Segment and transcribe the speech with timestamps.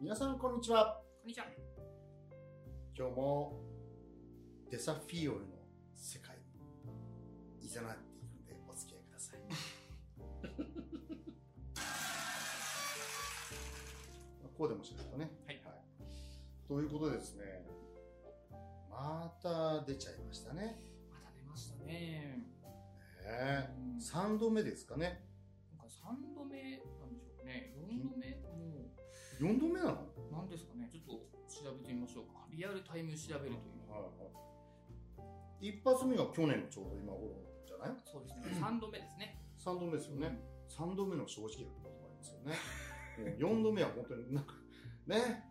[0.00, 1.02] 皆さんこんにちは。
[1.22, 1.46] こんにちは。
[2.96, 3.58] 今日も
[4.70, 5.46] デサフィオルの
[5.96, 6.36] 世界
[7.60, 9.40] にいざなっていくのでお付き合いください。
[14.56, 15.32] こうでもしないとね。
[15.46, 15.60] はい
[16.68, 17.66] ということでですね、
[18.90, 20.78] また出ちゃいましたね。
[21.10, 21.86] また出ましたね。
[21.86, 22.46] ね
[23.24, 25.26] えうん3度目ですかね。
[25.72, 26.80] 今回3度目
[29.40, 29.92] 4度目なの？
[29.92, 30.88] う、何ですかね？
[30.92, 31.14] ちょっと
[31.48, 32.46] 調べてみましょうか。
[32.50, 33.90] リアルタイム調べるという。
[33.90, 34.08] はいは
[35.60, 35.68] い。
[35.68, 37.34] 一発目が去年のちょうど今頃
[37.66, 37.96] じゃない？
[38.04, 38.64] そうですね。
[38.66, 39.40] 3度目ですね。
[39.58, 40.38] 3度目ですよね。
[40.68, 42.54] 3度目の正直なこともありますよね。
[43.18, 44.54] もう4度目は本当になんか、
[45.06, 45.44] ね、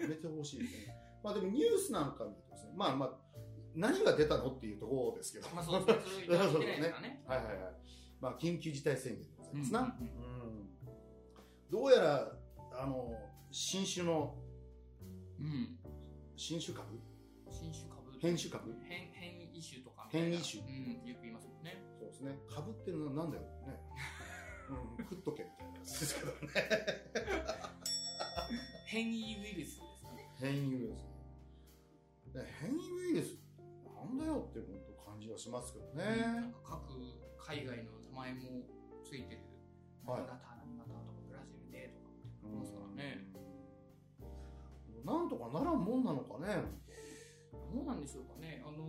[0.00, 0.94] やめてほしいですね。
[1.22, 3.10] まあでもニュースなんか見るとですね、まあまあ、
[3.74, 5.48] 何が出たのっていうところですけど。
[5.54, 6.26] まあそうですね。
[6.26, 7.22] それを言ってない ですからね。
[7.26, 7.74] はいはいはい。
[8.20, 9.80] まあ緊急事態宣言でございますな。
[9.80, 10.70] うんうん
[11.70, 12.32] どうやら、
[12.80, 13.12] あの、
[13.50, 14.34] 新種の、
[15.38, 15.78] うん。
[16.36, 16.98] 新種株？
[17.50, 18.00] 新種株？
[18.20, 18.74] 変種株？
[18.88, 20.08] 変変異種とか。
[20.10, 21.06] 変異種うん。
[21.06, 21.76] よく言いますもんね。
[21.98, 22.38] そうですね。
[22.48, 23.80] 株ってのはなんだよね。
[24.70, 26.48] うん、食っとけみたいなやつですけどね。
[28.86, 30.28] 変異ウイルスですかね。
[30.38, 31.04] 変異ウイルス
[32.60, 33.36] 変異ウイルス
[33.94, 36.52] なんだよっていう本当感じはしますけどなんね。
[36.62, 36.94] か各
[37.38, 38.40] 海外の名前も
[39.04, 39.40] ついてる。
[40.06, 41.09] はい何型、何型と
[42.50, 43.26] ますからね。
[43.34, 46.60] うんなんとかならんもんなのかね。
[47.72, 48.60] どうなんでしょうかね。
[48.66, 48.84] あの、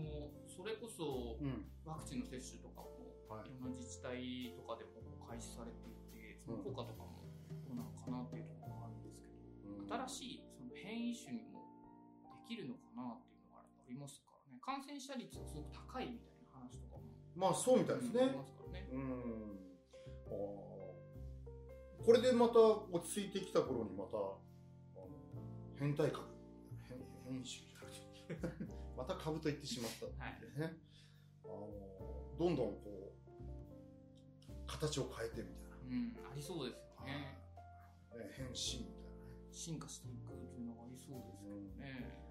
[0.45, 1.71] それこそうん。
[1.85, 2.99] ワクチンの接種とかも、
[3.31, 4.91] はいいろんな自治体とかでも
[5.25, 7.23] 開始されていて、その効果とかも
[7.63, 9.31] どうなのかなっていうところがあるんですけど、
[9.71, 11.63] うん新しいその変異種にも
[12.43, 14.59] できるのかなっていうのがありますからね。
[14.59, 17.07] 感染者率がすごく高いみたいな話とかも
[17.39, 18.35] まあそうみたいですありね。
[18.35, 18.83] ますからね。
[18.91, 19.63] うん。
[20.27, 20.70] あー
[22.05, 25.07] これでまた落ち着いてきた頃にまた、あの
[25.77, 26.25] 変態株、
[26.89, 30.77] 変変異種じゃなくて また株と言ってしまったっていうね。
[31.43, 31.69] あの
[32.37, 35.77] どんどんこう、形を変えてみたいな。
[35.77, 37.37] うん、ありそうですよね。
[38.17, 39.51] ね変身みたいなね。
[39.51, 42.21] 進化していくっていうのがありそうですけどね。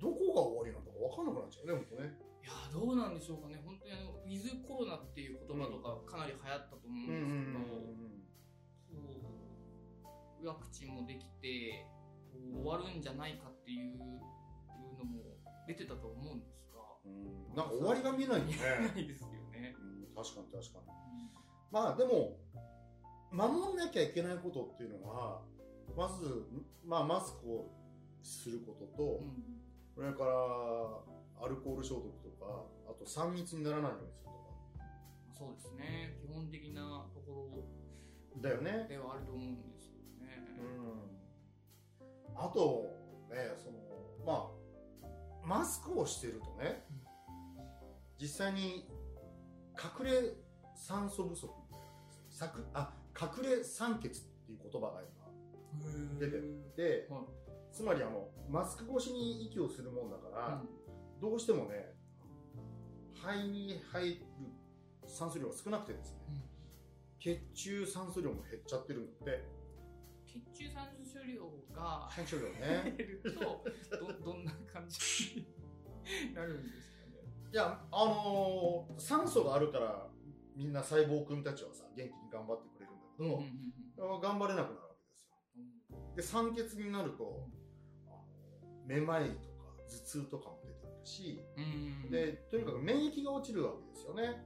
[0.00, 2.32] どこが終わりなのか分かんなくなっちゃうね、本当ね。
[2.42, 3.62] いやーどうなんでしょうかね。
[3.64, 8.11] 本当にあの、ウィズコロナっていう言葉とかかなり流行ったと思うんですけど、
[10.46, 11.86] ワクチンもできて
[12.52, 15.22] 終わるんじゃないかっていうのも
[15.66, 18.54] 出てたと思うんですが、うんなんか終わりが見えないよね。
[18.94, 19.76] ないですよね。
[19.78, 20.86] うん確かに確かに。
[21.70, 22.38] まあでも、
[23.30, 25.42] 守んなきゃいけないことっていうのは、
[25.96, 26.46] まず、
[26.84, 27.70] まあマスクを
[28.22, 29.62] することと、うん
[29.94, 30.32] それから
[31.44, 34.32] アルコール消毒とか、あと3密にならないようにすると
[35.34, 36.16] そうですね。
[36.22, 37.50] 基本的なとこ
[38.34, 38.40] か。
[38.40, 38.88] だよねろ。
[38.88, 39.71] ではあると思うんですよね。
[40.62, 42.44] うん。
[42.44, 42.90] あと、
[43.30, 43.78] ね、その、
[44.26, 44.50] ま
[45.42, 46.84] あ、マスクをしてるとね、
[48.20, 48.88] 実際に
[49.76, 50.12] 隠れ
[50.74, 51.52] 酸素不足
[52.74, 57.22] あ隠れ酸欠っていう言葉が今出てるで、はい。
[57.72, 60.68] つまりあのマスク越しに息をするもんだから、うん
[61.20, 61.94] どうしてもね
[63.14, 64.16] 肺に入る
[65.06, 66.42] 酸素量が少なくてですね、うん。
[67.20, 69.44] 血中酸素量も減っちゃってるんだって
[70.32, 71.44] 血中酸素量
[71.74, 72.94] が酸素量ね。
[72.96, 73.64] 減ると
[74.20, 75.46] どどんな感じ
[76.26, 77.12] になるんですかね。
[77.52, 80.08] いやあのー酸素があるから
[80.56, 86.16] みんな細胞君たちはさ元気に頑張ってくれるんだけど、うん頑張れなくなるわけですようん。
[86.16, 87.46] で酸欠になると、
[88.08, 88.24] あの
[88.86, 89.38] めまいとか
[89.88, 91.64] 頭痛とかも出てくるし、うん
[92.04, 94.22] うんでとにかく免疫が落ちるわけですよね。
[94.22, 94.36] なる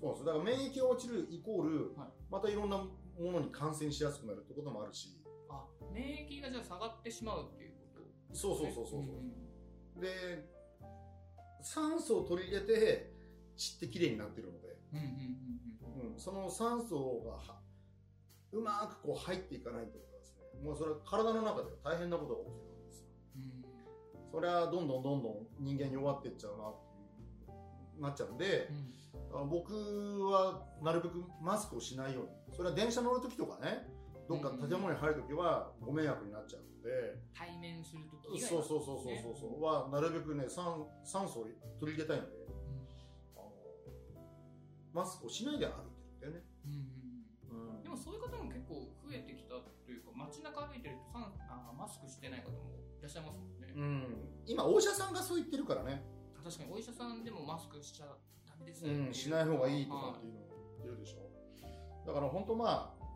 [0.00, 2.08] ほそうですだから免疫が落ちるイコール、はい。
[2.30, 2.84] またいろんな
[3.18, 5.20] ものに感染しやすくなるってこともあるし。
[5.48, 5.54] ど。
[5.54, 8.00] あ免疫がじゃあ下がってしまうっていうこ
[8.30, 8.36] と？
[8.36, 9.12] そうそうそうそうそ
[9.96, 10.08] う、んで
[11.62, 13.12] 酸素を取り入れて
[13.56, 14.76] 血ってきれいになってるので、
[16.16, 17.60] その酸素がは
[18.52, 20.42] うまくこう入っていかないってことはですね。
[20.62, 23.06] もうそれは体の中では大変なことが起きるわけですよ。
[23.36, 24.30] うん。
[24.30, 26.74] それはどんどんどんどん人間弱っていっちゃうなっ
[28.00, 28.68] なっちゃうんで、
[29.32, 29.72] あの僕
[30.30, 32.30] はなるべくマスクをしないように。
[32.56, 33.86] それは電車乗るときとかね
[34.28, 39.62] どっか建物に入るときはご迷惑になっちゃうので、対面するとき以外そうそうそうそうそうそう。
[39.62, 41.46] はなるべくね酸酸素を
[41.78, 42.36] 取り入れたいので。
[42.36, 42.86] うん。
[43.36, 43.52] あの
[44.92, 47.76] マスクをしないで歩いてるんだよね、うんうんうん。
[47.76, 47.82] うん。
[47.82, 54.04] でもそういう方も結構増えてきたというか街中歩いてるとあマスクしてない方もいらっしゃいますもんね、うん、
[54.46, 56.02] 今お医者さんがそう言ってるからね、
[56.46, 60.46] 確かにお医者さんでもマスクしちゃダメですうん、しない方がいいとかはっていうのを
[60.78, 61.26] 言ってるでしょ。
[62.06, 63.06] だから本当まあ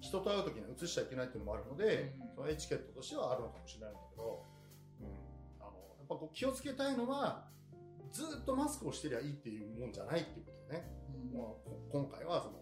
[0.00, 2.34] 人と会う時には移しちゃいけないっていうのもあるので、うん。
[2.34, 4.46] そのエチケットとしてはあるのかもしれないんだけど、
[5.00, 5.06] うん、
[5.60, 7.44] あのやっぱこう気をつけたいのは
[8.10, 10.90] ずっとマスクをしてりゃいいっていうもんじゃないっていうことでね、
[11.32, 11.38] うん。
[11.38, 12.56] まあ、こ今回はその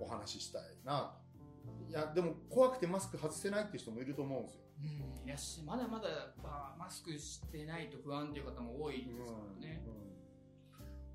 [0.00, 1.90] お話ししたいなと。
[1.90, 5.26] いやでも怖くてマスク外せないっていう人もいると思うんですようん。
[5.26, 10.04] いやしまだまだやっぱマスクしてないと不安っていう方も多いですからね、うんうん。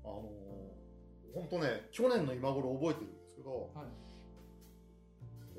[0.04, 0.30] あの
[1.34, 3.86] 本当ね去年の今頃覚えてるんですけど、はい。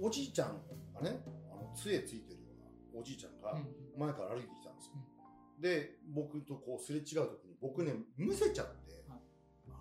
[0.01, 0.59] おじいちゃん
[0.93, 2.49] がねあの杖ついてるよ
[2.93, 3.67] うなおじいちゃんがうん。
[3.97, 4.93] 前から歩いてきたんですよ、
[5.59, 9.19] で僕とこうすれ違う時に僕ねむせちゃって、はい。
[9.69, 9.73] あ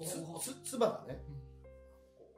[0.00, 1.34] のつばがね、うん。
[2.16, 2.30] こ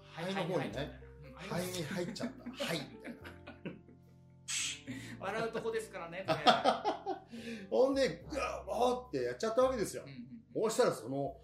[0.00, 1.32] う肺の方にねうん。
[1.34, 2.64] 肺に入っちゃった。
[2.64, 3.18] はいみたいな
[5.24, 6.34] 笑うとこですからね、こ
[7.86, 10.04] ほんでグワーってやっちゃったわけですよ。
[10.06, 10.12] れ。
[10.12, 10.62] うんうん。
[10.62, 11.36] こうしたらその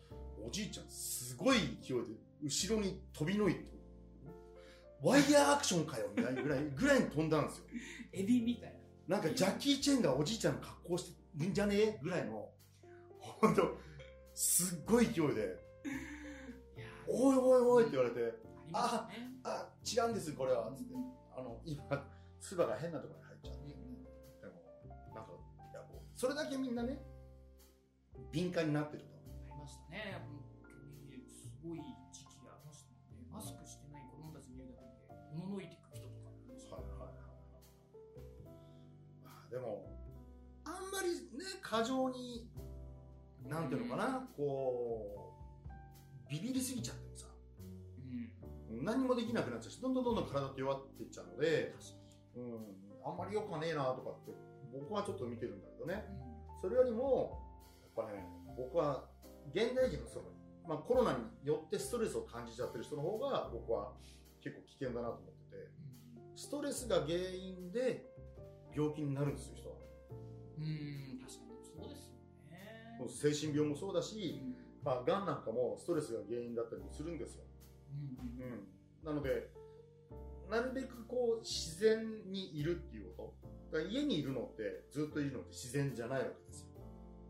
[0.46, 3.64] おじいちゃんすごい勢いで後ろに飛びのいて
[5.02, 7.64] ワイヤーアクションかよみたいなぐらい ぐらいに飛んだんですよ。
[8.12, 8.74] エビみたい
[9.08, 9.16] な。
[9.16, 11.98] なんかジャッキー・チェンがおじいちゃんの格好してるんじゃねえ？
[12.02, 12.48] ぐらいの
[13.18, 13.76] 本当
[14.34, 15.58] すっごい勢いで。
[16.76, 18.34] いや「おいおいおい」って言われて
[18.72, 19.30] あね。
[19.42, 20.94] 「あ違うんですこれは」つって。
[21.36, 21.82] あの今
[22.40, 23.26] 唾が変なところに。
[23.26, 23.68] 入っちゃって
[24.40, 25.24] でもなん。
[25.24, 25.32] か
[25.72, 26.74] いやこうそれだけみん。
[26.74, 26.98] なね
[28.32, 29.18] 敏感になってるとあ
[29.56, 30.20] りましたね。
[30.28, 31.78] 本当にすごい
[32.12, 33.24] 時期ありましたもん。
[33.24, 33.28] ね。
[33.32, 37.10] マスクしてない子供たち見るだけで、おののいていく人とかいはいはいはい
[39.24, 39.86] まあでも
[40.64, 40.72] あん。
[40.92, 41.08] まり
[41.38, 42.50] ね過剰に
[43.48, 43.68] なん。
[43.68, 45.34] ていうのかな、こ
[45.66, 47.26] うビビりすぎちゃってもさ
[48.70, 48.84] うん。
[48.84, 49.94] 何もできなくなっちゃうしどん。
[49.94, 50.04] どん。
[50.04, 50.14] どん。
[50.16, 50.26] どん。
[50.28, 52.00] 体って弱っていっちゃうので、確か
[52.36, 54.32] うん、あんまりよくはねえなとかって
[54.72, 56.04] 僕はちょっと見てるんだけどね。
[56.08, 56.18] に。
[56.60, 57.40] それよりも
[57.96, 58.24] やっぱね
[58.56, 59.08] 僕は
[59.54, 60.26] 現代人のその、
[60.68, 63.92] まあ、コロナによってストレスを感じちゃってる人の方が僕は
[64.42, 65.56] 結構危険だなと思ってて。
[66.30, 66.36] うん。
[66.36, 68.06] ストレスが原因で
[68.74, 69.76] 病気になるんですよ人は。
[70.58, 73.34] うん、確かにそうですよね。
[73.34, 74.54] 精神病もそうだうし、ん。
[74.82, 77.44] まあ、がんなんかもストレスが原因だったりもするんですよ、
[77.92, 78.42] うん。
[78.42, 78.68] うん、
[79.04, 79.50] なので
[80.50, 83.34] なるべくこう自然にいるっていうこ
[83.70, 83.78] と。
[83.78, 86.68] だから家にいるのってずっといるのって自然じゃないわけですよ。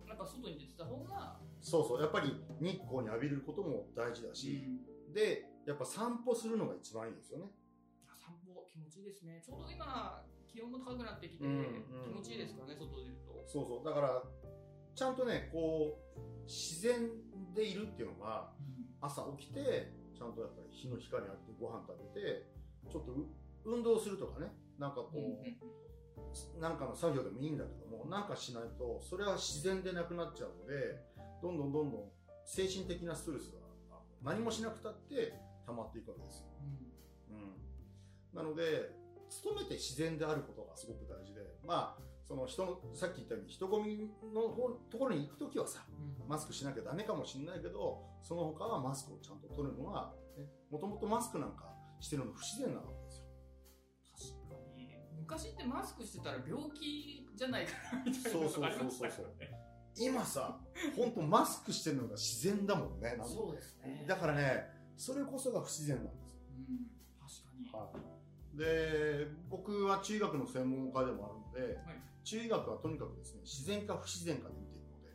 [0.08, 2.00] やっぱ外に出てた方が、そうそう。
[2.00, 4.64] やっぱり日光に浴びることも大事だし、
[5.12, 7.52] でやっぱ散歩するのが一番いいですよね。
[8.08, 9.43] 散歩気持ちいいですね。
[9.44, 11.64] ちょうど今、気温も高くなってきて、うんうん
[12.02, 13.44] 気持ちいいですからね、外出ると。
[13.46, 13.84] そうそう。
[13.84, 14.23] だから
[14.94, 17.08] ちゃんとねこう自然
[17.55, 18.50] でいるっていうのが
[19.00, 22.46] 朝起きてちゃんとやっぱり日の光浴びてご飯食べて
[22.90, 23.26] ちょっとう
[23.64, 24.52] 運動するとかね。
[24.78, 26.60] なんかこう、うんうん。
[26.60, 31.00] なんかの作業でもいいんだけどもなんかしないとそれは自然でなくなっちゃうので
[31.42, 32.04] どんどんどんどん
[32.44, 33.58] 精神的なストレスが
[33.96, 35.34] あ何もしなくたって
[35.66, 36.46] 溜まっていくわけですよ、
[37.31, 38.90] うん、なので
[39.42, 46.28] 努めて自然であることがすごく大事でまあその人のさっき言ったように人混みの方ところに行く時はさうん。
[46.28, 50.12] マスクしなきゃダメかもしれないけどその他はマスクをちゃんと取るのが
[50.70, 51.69] もともとマスクなんか
[52.00, 53.26] してるの不自然なわけですよ
[54.49, 54.88] 確かに。
[55.20, 59.35] 昔ってマスクしてたら病気じゃないかなみたいなそうそうのがありましたそうそう。
[59.99, 60.58] 今さ
[60.97, 64.05] 本当マスクしてるのが自然だもんねなんかそうですね。
[64.08, 64.67] だからね
[64.97, 66.88] それこそが不自然なんですよ、うん、
[67.20, 67.69] 確かに。
[67.73, 67.91] は
[68.54, 75.09] い、で僕は中医学の専門家でもあるので、はい中医学はとにかくですね自然か不自然かで見ているので、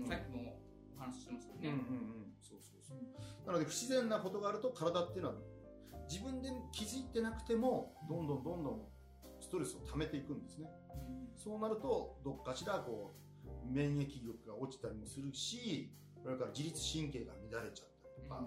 [0.00, 0.62] うん、さっきも
[0.96, 1.60] お話ししてましたね。
[1.64, 5.34] うんそうそうそうなので不自然なことがあると体っていうのは
[6.08, 8.82] 自分で気づいてなくてもどんどんどんどん
[9.40, 10.70] ストレスを溜めていくんですね。
[10.90, 11.28] うん。
[11.36, 15.92] そうなるとどっかしらこう免疫力が落ちたりもするし
[16.22, 18.40] それから自律神経が乱れちゃったりとか、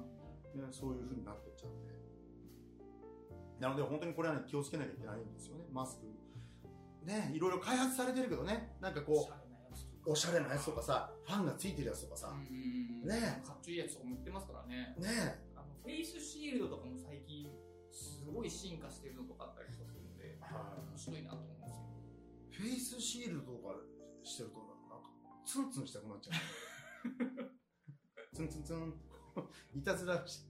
[0.56, 1.98] ね、そういう風になってっちゃうんで。
[3.60, 5.66] なので本当にこれはね気をつけなきゃいけないんですよね。
[5.72, 6.08] マスク。
[7.06, 8.76] ねいろいろ開発されてるけどね。
[8.82, 9.30] なんかこ
[10.06, 10.82] うおしゃれなやつとか。
[10.82, 13.42] さファンがついてるやつとかさ、うんね。
[13.46, 14.96] かっちょいいやつとかも売ってますからね。
[14.98, 15.47] ね
[15.88, 17.48] フェイスシールドとかも最近
[17.96, 20.84] すごい進化してるのとかあったりとかするんで、はい。
[20.84, 21.88] 面白いなと思うんですよ。
[22.52, 23.80] フェイスシールドとか
[24.28, 25.08] してるとなんか
[25.48, 26.44] ツンツンしたくなっちゃう。
[28.36, 28.94] ツンツンツン。
[29.74, 30.44] いたずらし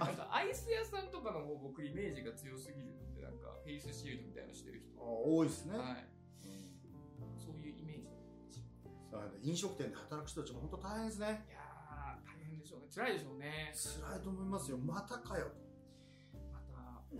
[0.00, 4.96] なんかアイス屋さんとかの方僕イメージが強すぎるので、なんかフェイスシールドみたいなのしてる人。
[4.96, 6.08] あ多いですね、はい。
[6.48, 7.36] うん。
[7.36, 8.64] そういうイメージ
[9.42, 11.44] 飲食店で働く人たちも本当大変ですね。
[11.50, 11.61] いや
[12.62, 12.86] でしょうね。
[12.94, 13.74] 辛いでしょうね。
[13.74, 17.02] 辛いと思いますよまたかよとまた、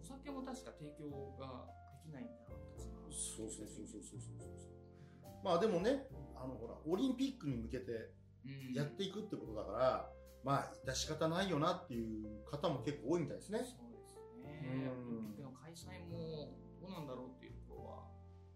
[0.00, 8.10] お酒も確か提供ができないんだな、確かそうそうそうそうそうそうそうまあでもねあのほらオリンピックに向けて
[8.44, 10.10] うんやっていくってことだから、
[10.42, 14.48] まあ致し方ないよなっていう方も結構多いみたいですねそうですね。
[14.62, 14.88] ね。
[14.88, 18.08] オリンピックの開催もどうなんだろうっていうところは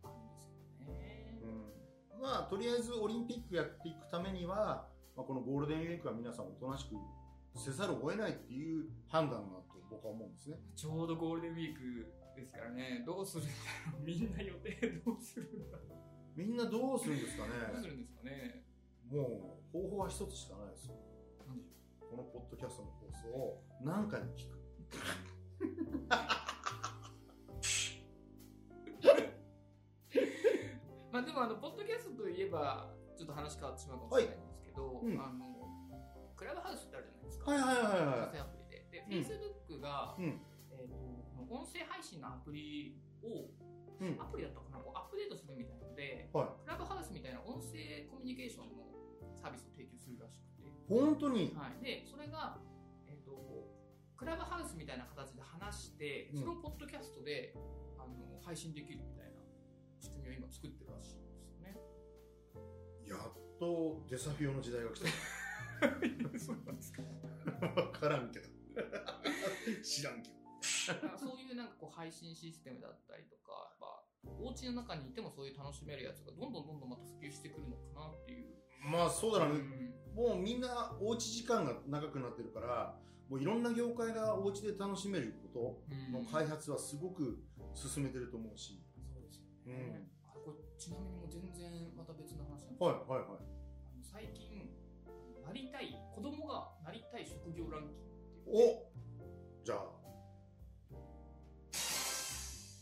[0.05, 1.39] あるんですけどね。
[2.17, 6.97] うん、まあ、とりあえずオリンピックやっていくためには、まあ、このゴールデンウィークは皆さんおとなしく
[7.59, 10.57] せざるを得ないっていう判断だと僕は思うんですね。
[10.75, 13.53] ちょうどゴールデンウィークですからね、どうするんだ
[13.93, 14.73] ろう、みんな予定
[15.05, 15.93] どうするんだろう。
[16.35, 18.65] みんなどうするんですかねどうするんですかね。
[19.11, 20.97] もう方法は一つしかないですよ。
[21.47, 24.57] なんでしょこのポッドキャストの放送を何回も聞く。
[24.57, 24.97] う。
[31.13, 37.51] まあでもあの、ポッドキャストといえば、ちょっと話変わってしまうかもしれないんですけど、はいうんあの、クラブハウスってあるじゃないですか。
[37.51, 38.89] はいはいはいは音声アプリで。
[38.91, 40.23] で、うん Facebook が、い。
[40.23, 40.41] うん。
[40.73, 40.97] えっ、と、
[41.37, 43.49] この音声配信のアプリを、
[44.01, 48.91] うんアプリだったかなこうアップデートするみたいなので、はクラブハウスみたいな音声コミュニケーションの
[49.39, 50.75] サービスを提供するらしくて、い。
[50.91, 51.55] 本当に？
[51.55, 52.59] はい、でそれが、
[53.07, 53.31] えっと
[54.17, 57.55] クラブハウスみたいな形で話して、うんそれをポッドキャストで
[57.95, 59.39] あの配信できるみたいな
[60.01, 61.79] 仕組みを今作ってるらしいんですよね。
[63.07, 65.07] やっとデサフィオの時代が来た。
[66.39, 67.03] そうなんですか
[67.79, 68.49] わからんけど。
[69.85, 70.35] 知らんけど。
[71.17, 74.03] そういうなんかこう配信システムだったりとか、やっぱ
[74.43, 78.47] お家の中にいてもそういう楽しめるやつがどんどんどんどんまた普及してくるのかなっていう。
[78.83, 82.99] まあそうだな、うんもうみんなおうち時間が長くなってるから、
[83.31, 87.39] もういろんな業界がお家で楽しめることの開発はすごく
[87.75, 88.85] 進めてると思うし。
[89.15, 89.79] そうですようんね。
[89.95, 90.22] あこれ
[90.83, 93.39] ちなみにもう全然また別の話なんですけど、はいはいはい。
[93.39, 94.67] あの最近
[95.47, 98.83] なりたい子供がなりたい職業ランキングっていう。
[98.83, 98.91] お
[99.63, 99.87] じゃあ、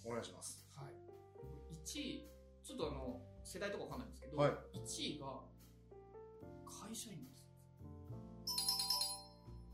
[0.08, 0.64] お願いします。
[0.72, 0.96] はい、
[1.76, 2.24] 1位
[2.64, 4.52] ちょっとあの世代とかわかんないんですけど、はい。
[4.80, 5.44] 1位が
[6.64, 7.44] 会社員です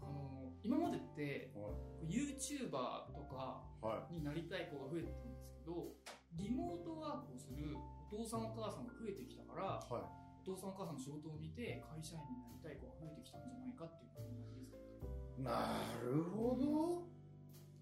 [0.03, 1.71] あの今までっては
[2.03, 3.63] YouTuber とか
[4.11, 5.95] になりたい子が増えてたんですけど
[6.35, 7.77] リモートワークをする
[8.13, 9.93] お父さんお母さんが増えてきたからい。
[9.93, 10.03] はい。
[10.47, 17.11] お父さんお母さんの仕事を見て会社員になりたい子が増えてきたんじゃないかっていう考えですなるほど。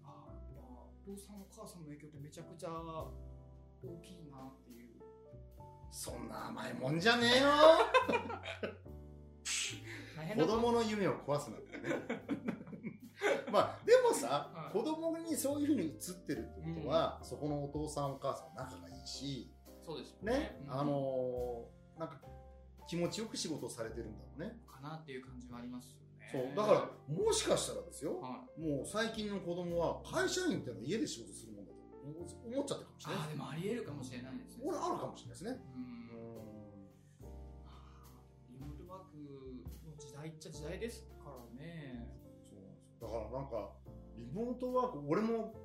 [0.01, 3.13] ああやっぱお父さんお母さんの影響ってめちゃくちゃ大
[4.01, 4.97] きいなっていう
[5.91, 7.49] そんな甘いもんじゃねえよ。
[10.35, 11.95] 子供の夢を壊すなんてね。
[13.51, 15.93] まあ、でもさ、はい子供にそういうふうに映っ
[16.27, 19.54] てるってことは、そこのお父さんお母さん仲がいいし、
[19.85, 20.79] そうですよね、うん。
[20.79, 22.19] あのーなんか
[22.87, 24.59] 気持ちよく仕事をされてるんだろうね。
[24.67, 26.29] かなっていう感じはありますよね。
[26.31, 31.77] そう、だから、もしかしたらですよ、はもう最近の子供は会社員っていうのは家で仕事するもんだと
[32.45, 33.21] 思っちゃってるかもしれない。
[33.21, 34.63] ああでもありえるかもしれないですね。
[34.65, 35.51] これあるかもしれないですね。
[35.51, 36.05] ううん。
[38.51, 42.05] リモートワークの時代っちゃ時代ですからね。
[42.43, 43.01] そうなんですよ。
[43.01, 43.71] だからなんか、
[44.15, 45.55] リモートワーク、俺も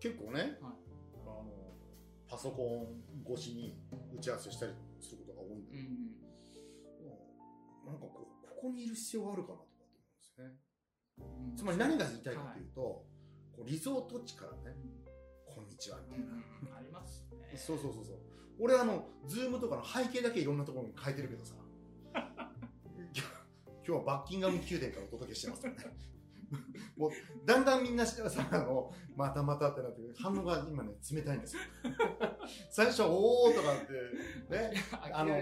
[0.00, 0.80] 結構ね、はい。
[1.26, 1.52] あの、
[2.28, 3.78] パソコン越しに
[4.16, 6.20] 打ち合わせしたりすることが多いんだけど、うん
[7.86, 10.44] なんかこう、ここにいる必要があるかなとかって思うんですね。
[11.18, 13.06] うんつまり何が言いたいかというと、こ
[13.62, 14.76] うリゾート地からね、
[15.46, 16.26] こんにちはみたいな。
[16.26, 18.16] うんうんありますねそうそうそうそう。
[18.58, 21.54] 俺あの、ズームとかの背景だけいろんなところに変えてるけどさ。
[22.14, 22.22] 今
[23.12, 23.20] 日
[23.76, 25.78] 今日はバッキンガム宮殿からお届けしてますよね。
[26.96, 27.10] もう、
[27.46, 31.62] だんだんみんなさ、あの、またまたってなって、反応が今ね、冷たいんですよ。
[32.70, 33.92] 最初、おーとかって、
[34.48, 34.72] ね、
[35.12, 35.34] あの、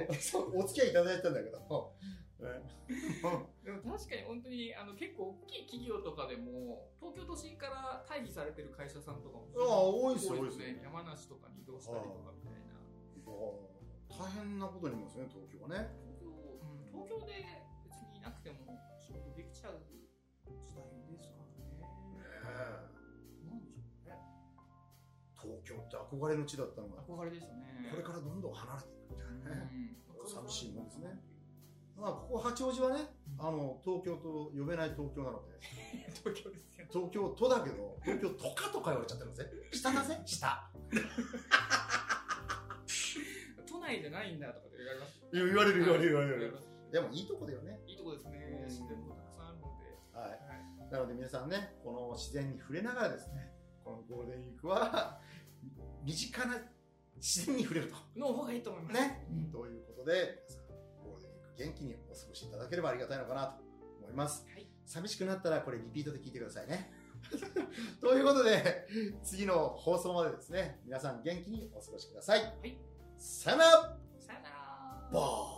[0.56, 1.94] お付き合いいただいたんだけど、
[2.40, 2.62] ね。
[3.64, 10.66] でも確かに本当にあの結構大きい企業とかでも東京都心から退避されてる会社さんとかもああ、多いですよ、多いですよ。
[10.68, 10.80] ね。
[10.82, 12.78] 山梨とかに移動したりとかみたいな。
[14.08, 15.90] 大変なことになりますね、東京はね。
[16.18, 17.44] 東京,、うん、東京で
[17.84, 18.56] 別にいなくても
[18.96, 21.68] 仕事できちゃう時代ですからね。
[22.16, 22.24] ね
[22.86, 22.87] え
[25.68, 27.90] 京って憧れの地だったのが、憧れですよね。
[27.90, 29.70] これからどんどん離れていくみたいなね。
[30.16, 31.20] うん、寂しいもんですね。
[31.98, 35.58] まあ、ここ八王子はね、あの、東京と呼べない東京なので、
[36.24, 36.90] 東京ですよね。
[36.92, 39.50] 東京都だけど、東京都かとか言われちゃってるんですね。
[39.72, 40.22] 下だぜ。
[40.24, 40.70] 下。
[43.66, 45.20] 都内じゃないんだとかって言われます。
[45.32, 46.56] 言われる言われる言われる。
[46.92, 47.82] でもいいとこだよね。
[47.86, 48.60] いいとこですね。
[48.62, 48.66] うん。
[48.66, 49.68] 自然もたくさんあるので。
[50.14, 50.30] はい。
[50.30, 50.40] はい。
[50.90, 53.52] なので皆さんね、この自然に触れながらですね、
[53.84, 55.20] このゴールデンウィークは、
[56.04, 56.56] 身近な
[57.16, 57.96] 自然に触れると。
[58.18, 59.26] の方がいいと思いますね。
[59.30, 60.66] うんということで、皆さん、
[61.04, 63.62] ゴールデンウィーク元気にお過ごしいただければありがたいのかなと
[64.00, 64.46] 思います。
[64.52, 66.90] はい寂しくなったらこれリピートで聞いてくださいね。
[68.00, 68.88] ということで、
[69.22, 72.40] 次の放送までですね、皆さん元気にお過ごしください。
[72.40, 72.78] はい
[73.18, 73.70] さよなら
[74.18, 75.57] さよならバー